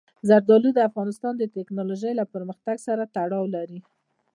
زردالو 0.29 0.69
د 0.73 0.79
افغانستان 0.89 1.33
د 1.37 1.43
تکنالوژۍ 1.57 2.13
له 2.19 2.25
پرمختګ 2.33 2.77
سره 2.87 3.03
تړاو 3.15 3.45
لري. 3.55 3.79